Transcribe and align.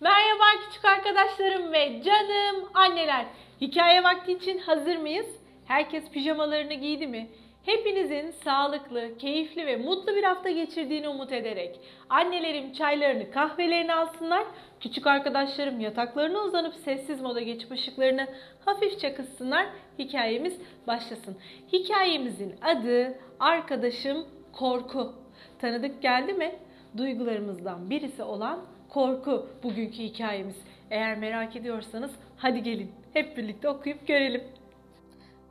Merhaba 0.00 0.44
küçük 0.66 0.84
arkadaşlarım 0.84 1.72
ve 1.72 2.02
canım 2.02 2.68
anneler. 2.74 3.26
Hikaye 3.60 4.04
vakti 4.04 4.32
için 4.32 4.58
hazır 4.58 4.96
mıyız? 4.96 5.26
Herkes 5.64 6.10
pijamalarını 6.10 6.74
giydi 6.74 7.06
mi? 7.06 7.28
Hepinizin 7.64 8.30
sağlıklı, 8.30 9.18
keyifli 9.18 9.66
ve 9.66 9.76
mutlu 9.76 10.16
bir 10.16 10.22
hafta 10.22 10.50
geçirdiğini 10.50 11.08
umut 11.08 11.32
ederek 11.32 11.80
annelerim 12.08 12.72
çaylarını, 12.72 13.30
kahvelerini 13.30 13.94
alsınlar. 13.94 14.44
Küçük 14.80 15.06
arkadaşlarım 15.06 15.80
yataklarına 15.80 16.38
uzanıp 16.38 16.74
sessiz 16.74 17.20
moda 17.20 17.40
geçip 17.40 17.72
ışıklarını 17.72 18.26
hafifçe 18.64 19.14
kıssınlar. 19.14 19.66
Hikayemiz 19.98 20.60
başlasın. 20.86 21.36
Hikayemizin 21.72 22.54
adı 22.62 23.18
Arkadaşım 23.40 24.26
Korku. 24.52 25.12
Tanıdık 25.58 26.02
geldi 26.02 26.32
mi? 26.32 26.54
Duygularımızdan 26.96 27.90
birisi 27.90 28.22
olan 28.22 28.77
korku 28.88 29.46
bugünkü 29.62 29.98
hikayemiz. 29.98 30.56
Eğer 30.90 31.18
merak 31.18 31.56
ediyorsanız 31.56 32.10
hadi 32.36 32.62
gelin 32.62 32.92
hep 33.12 33.36
birlikte 33.36 33.68
okuyup 33.68 34.06
görelim. 34.06 34.44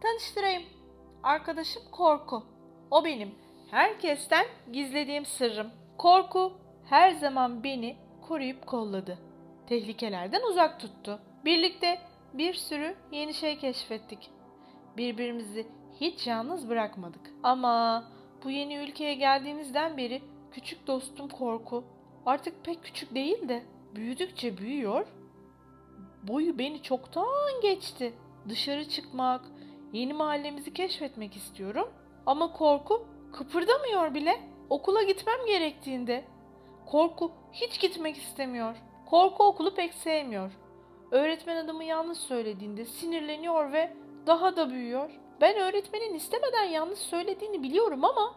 Tanıştırayım. 0.01 0.63
Arkadaşım 1.23 1.81
Korku. 1.91 2.43
O 2.91 3.05
benim. 3.05 3.35
Herkesten 3.71 4.45
gizlediğim 4.71 5.25
sırrım. 5.25 5.67
Korku 5.97 6.53
her 6.89 7.11
zaman 7.11 7.63
beni 7.63 7.95
koruyup 8.27 8.67
kolladı. 8.67 9.17
Tehlikelerden 9.67 10.41
uzak 10.41 10.79
tuttu. 10.79 11.19
Birlikte 11.45 11.99
bir 12.33 12.53
sürü 12.53 12.95
yeni 13.11 13.33
şey 13.33 13.57
keşfettik. 13.57 14.29
Birbirimizi 14.97 15.67
hiç 16.01 16.27
yalnız 16.27 16.69
bırakmadık. 16.69 17.21
Ama 17.43 18.03
bu 18.43 18.49
yeni 18.49 18.75
ülkeye 18.75 19.13
geldiğimizden 19.13 19.97
beri 19.97 20.21
küçük 20.51 20.87
dostum 20.87 21.29
Korku 21.29 21.83
artık 22.27 22.65
pek 22.65 22.83
küçük 22.83 23.15
değil 23.15 23.49
de 23.49 23.63
büyüdükçe 23.95 24.57
büyüyor. 24.57 25.07
Boyu 26.23 26.59
beni 26.59 26.81
çoktan 26.81 27.61
geçti. 27.61 28.13
Dışarı 28.49 28.89
çıkmak, 28.89 29.41
yeni 29.93 30.13
mahallemizi 30.13 30.73
keşfetmek 30.73 31.35
istiyorum. 31.35 31.89
Ama 32.25 32.53
Korku 32.53 33.07
kıpırdamıyor 33.33 34.13
bile. 34.13 34.41
Okula 34.69 35.03
gitmem 35.03 35.45
gerektiğinde. 35.47 36.25
Korku 36.85 37.31
hiç 37.51 37.79
gitmek 37.79 38.17
istemiyor. 38.17 38.75
Korku 39.05 39.43
okulu 39.43 39.75
pek 39.75 39.93
sevmiyor. 39.93 40.51
Öğretmen 41.11 41.55
adımı 41.55 41.83
yanlış 41.83 42.17
söylediğinde 42.17 42.85
sinirleniyor 42.85 43.71
ve 43.71 43.93
daha 44.27 44.55
da 44.55 44.69
büyüyor. 44.69 45.09
Ben 45.41 45.57
öğretmenin 45.57 46.13
istemeden 46.13 46.63
yanlış 46.63 46.99
söylediğini 46.99 47.63
biliyorum 47.63 48.05
ama 48.05 48.35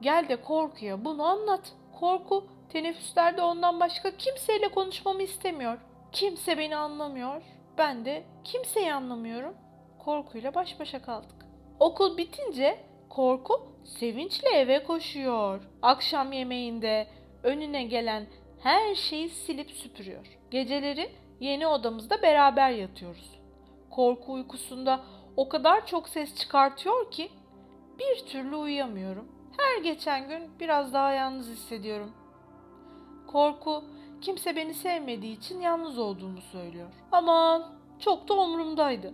gel 0.00 0.28
de 0.28 0.36
korkuya 0.36 1.04
bunu 1.04 1.22
anlat. 1.22 1.72
Korku 2.00 2.44
teneffüslerde 2.72 3.42
ondan 3.42 3.80
başka 3.80 4.16
kimseyle 4.16 4.68
konuşmamı 4.68 5.22
istemiyor. 5.22 5.78
Kimse 6.12 6.58
beni 6.58 6.76
anlamıyor. 6.76 7.42
Ben 7.78 8.04
de 8.04 8.24
kimseyi 8.44 8.94
anlamıyorum. 8.94 9.54
Korkuyla 9.98 10.54
baş 10.54 10.80
başa 10.80 11.02
kaldık. 11.02 11.46
Okul 11.80 12.16
bitince 12.16 12.78
korku 13.08 13.74
sevinçle 13.84 14.48
eve 14.48 14.84
koşuyor. 14.84 15.60
Akşam 15.82 16.32
yemeğinde 16.32 17.06
önüne 17.42 17.84
gelen 17.84 18.26
her 18.62 18.94
şeyi 18.94 19.28
silip 19.28 19.70
süpürüyor. 19.70 20.26
Geceleri 20.50 21.10
yeni 21.40 21.66
odamızda 21.66 22.22
beraber 22.22 22.70
yatıyoruz. 22.70 23.40
Korku 23.90 24.32
uykusunda 24.32 25.00
o 25.36 25.48
kadar 25.48 25.86
çok 25.86 26.08
ses 26.08 26.34
çıkartıyor 26.36 27.10
ki 27.10 27.30
bir 27.98 28.26
türlü 28.26 28.56
uyuyamıyorum. 28.56 29.28
Her 29.58 29.82
geçen 29.82 30.28
gün 30.28 30.50
biraz 30.60 30.92
daha 30.92 31.12
yalnız 31.12 31.48
hissediyorum. 31.48 32.12
Korku 33.32 33.84
kimse 34.20 34.56
beni 34.56 34.74
sevmediği 34.74 35.38
için 35.38 35.60
yalnız 35.60 35.98
olduğumu 35.98 36.40
söylüyor. 36.40 36.88
Aman 37.12 37.72
çok 37.98 38.28
da 38.28 38.34
umurumdaydı. 38.34 39.12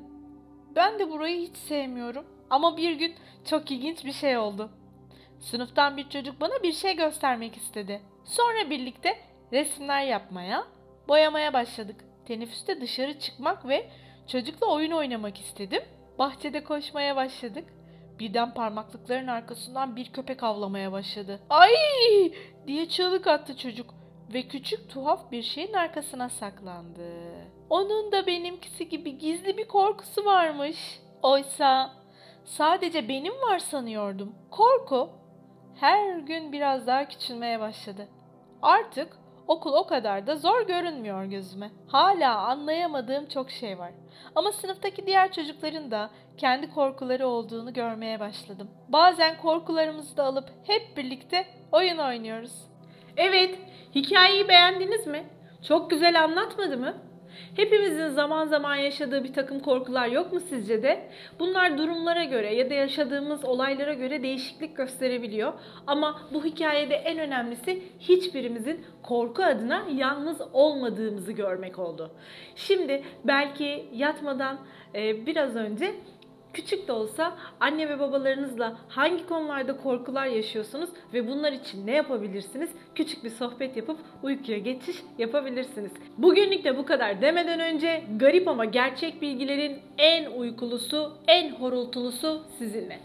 Ben 0.77 0.99
de 0.99 1.11
burayı 1.11 1.41
hiç 1.41 1.57
sevmiyorum. 1.57 2.27
Ama 2.51 2.77
bir 2.77 2.93
gün 2.93 3.15
çok 3.45 3.71
ilginç 3.71 4.05
bir 4.05 4.13
şey 4.13 4.39
oldu. 4.39 4.71
Sınıftan 5.41 5.97
bir 5.97 6.09
çocuk 6.09 6.41
bana 6.41 6.63
bir 6.63 6.73
şey 6.73 6.97
göstermek 6.97 7.57
istedi. 7.57 8.03
Sonra 8.25 8.71
birlikte 8.71 9.19
resimler 9.53 10.05
yapmaya, 10.05 10.65
boyamaya 11.09 11.53
başladık. 11.53 12.05
Teneffüste 12.27 12.81
dışarı 12.81 13.19
çıkmak 13.19 13.69
ve 13.69 13.91
çocukla 14.27 14.67
oyun 14.67 14.91
oynamak 14.91 15.39
istedim. 15.39 15.83
Bahçede 16.19 16.65
koşmaya 16.65 17.17
başladık. 17.17 17.65
Birden 18.19 18.55
parmaklıkların 18.55 19.27
arkasından 19.27 19.97
bir 19.97 20.13
köpek 20.13 20.43
avlamaya 20.43 20.93
başladı. 20.93 21.41
Ay 21.51 21.73
diye 22.67 22.89
çığlık 22.89 23.27
attı 23.27 23.57
çocuk 23.57 23.95
ve 24.35 24.43
küçük 24.43 24.91
tuhaf 24.91 25.33
bir 25.33 25.43
şeyin 25.43 25.73
arkasına 25.73 26.29
saklandı. 26.29 27.11
Onun 27.71 28.13
da 28.13 28.27
benimkisi 28.27 28.89
gibi 28.89 29.19
gizli 29.19 29.57
bir 29.57 29.69
korkusu 29.69 30.25
varmış. 30.25 31.01
Oysa 31.23 31.93
sadece 32.45 33.09
benim 33.09 33.33
var 33.33 33.59
sanıyordum. 33.59 34.35
Korku 34.51 35.11
her 35.81 36.19
gün 36.19 36.53
biraz 36.53 36.87
daha 36.87 37.09
küçülmeye 37.09 37.61
başladı. 37.61 38.09
Artık 38.63 39.17
okul 39.49 39.73
o 39.73 39.87
kadar 39.87 40.27
da 40.27 40.37
zor 40.37 40.67
görünmüyor 40.67 41.25
gözüme. 41.25 41.71
Hala 41.89 42.39
anlayamadığım 42.39 43.27
çok 43.27 43.51
şey 43.51 43.79
var. 43.79 43.93
Ama 44.35 44.53
sınıftaki 44.53 45.07
diğer 45.07 45.33
çocukların 45.33 45.91
da 45.91 46.11
kendi 46.37 46.71
korkuları 46.71 47.29
olduğunu 47.29 47.73
görmeye 47.73 48.21
başladım. 48.21 48.71
Bazen 48.89 49.41
korkularımızı 49.43 50.17
da 50.17 50.25
alıp 50.25 50.51
hep 50.65 50.97
birlikte 50.97 51.47
oyun 51.73 51.99
oynuyoruz. 51.99 52.76
Evet, 53.17 53.59
hikayeyi 53.95 54.49
beğendiniz 54.49 55.07
mi? 55.07 55.25
Çok 55.69 55.91
güzel 55.91 56.23
anlatmadı 56.23 56.77
mı? 56.77 56.95
Hepimizin 57.57 58.09
zaman 58.09 58.47
zaman 58.47 58.77
yaşadığı 58.77 59.25
bir 59.25 59.33
takım 59.33 59.61
korkular 59.61 60.09
yok 60.09 60.33
mu 60.33 60.41
sizce 60.41 60.83
de? 60.83 61.09
Bunlar 61.39 61.79
durumlara 61.79 62.25
göre 62.25 62.55
ya 62.55 62.71
da 62.71 62.75
yaşadığımız 62.75 63.45
olaylara 63.45 63.95
göre 63.95 64.23
değişiklik 64.23 64.77
gösterebiliyor. 64.77 65.53
Ama 65.87 66.21
bu 66.35 66.45
hikayede 66.45 66.95
en 66.95 67.19
önemlisi 67.19 67.83
hiçbirimizin 67.99 68.85
korku 69.03 69.43
adına 69.43 69.87
yalnız 69.95 70.41
olmadığımızı 70.53 71.33
görmek 71.33 71.79
oldu. 71.79 72.11
Şimdi 72.57 73.03
belki 73.25 73.89
yatmadan 73.93 74.59
e, 74.95 75.27
biraz 75.27 75.57
önce 75.57 75.95
Küçük 76.57 76.89
de 76.89 76.93
olsa 76.93 77.37
anne 77.61 77.89
ve 77.89 77.99
babalarınızla 77.99 78.77
hangi 78.89 79.27
konularda 79.27 79.77
korkular 79.77 80.27
yaşıyorsunuz 80.27 80.91
ve 81.15 81.29
bunlar 81.29 81.53
için 81.53 81.87
ne 81.87 81.93
yapabilirsiniz? 81.93 82.71
Küçük 82.95 83.25
bir 83.25 83.31
sohbet 83.31 83.77
yapıp 83.77 83.99
uykuya 84.23 84.59
geçiş 84.59 84.97
yapabilirsiniz. 85.19 85.93
Bugünlük 86.19 86.65
de 86.65 86.79
bu 86.79 86.87
kadar 86.87 87.21
demeden 87.23 87.61
önce 87.61 88.05
garip 88.17 88.49
ama 88.49 88.65
gerçek 88.65 89.23
bilgilerin 89.23 89.79
en 89.99 90.31
uykulusu, 90.31 91.13
en 91.27 91.51
horultulusu 91.51 92.43
sizinle. 92.59 93.01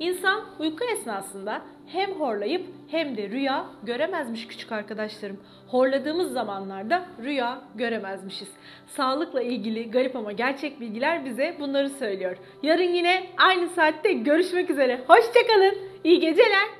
İnsan 0.00 0.44
uyku 0.58 0.84
esnasında 0.84 1.62
hem 1.86 2.10
horlayıp 2.10 2.66
hem 2.88 3.16
de 3.16 3.28
rüya 3.28 3.66
göremezmiş 3.82 4.46
küçük 4.46 4.72
arkadaşlarım. 4.72 5.40
Horladığımız 5.68 6.32
zamanlarda 6.32 7.06
rüya 7.24 7.62
göremezmişiz. 7.74 8.48
Sağlıkla 8.86 9.42
ilgili 9.42 9.90
garip 9.90 10.16
ama 10.16 10.32
gerçek 10.32 10.80
bilgiler 10.80 11.24
bize 11.24 11.56
bunları 11.60 11.90
söylüyor. 11.90 12.36
Yarın 12.62 12.92
yine 12.94 13.26
aynı 13.36 13.68
saatte 13.68 14.12
görüşmek 14.12 14.70
üzere. 14.70 15.00
Hoşçakalın. 15.06 15.78
İyi 16.04 16.20
geceler. 16.20 16.77